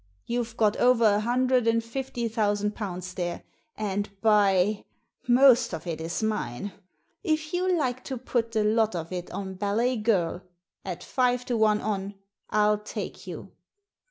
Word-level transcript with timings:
You've 0.25 0.57
got 0.57 0.77
over 0.77 1.03
a 1.05 1.19
hundred 1.19 1.67
and 1.67 1.83
fifty 1.83 2.27
thousand 2.27 2.73
pounds 2.73 3.13
there, 3.13 3.43
and 3.77 4.09
by! 4.19 4.83
most 5.27 5.75
of 5.75 5.85
it's 5.85 6.23
mine. 6.23 6.71
If 7.23 7.53
you 7.53 7.71
like 7.77 8.03
to 8.05 8.17
put 8.17 8.51
the 8.53 8.63
lot 8.63 8.95
of 8.95 9.11
it 9.13 9.29
on 9.29 9.53
Ballet 9.53 9.97
Girl, 9.97 10.41
at 10.83 11.03
five 11.03 11.45
to 11.45 11.55
one 11.55 11.81
on, 11.81 12.15
I'll 12.49 12.79
take 12.79 13.27
you." 13.27 13.51